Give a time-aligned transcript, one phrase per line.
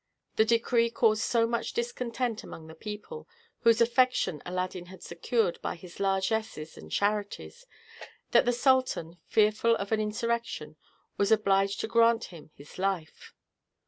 [0.35, 5.75] The decree caused so much discontent among the people, whose affection Aladdin had secured by
[5.75, 7.67] his largesses and charities,
[8.31, 10.75] that the sultan, fearful of an insurrection,
[11.17, 13.35] was obliged to grant him his life.